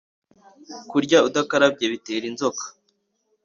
[0.89, 2.63] kurya udakarabye bitera inzoka